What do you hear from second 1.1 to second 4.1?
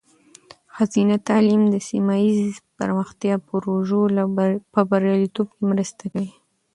تعلیم د سیمه ایزې پرمختیا پروژو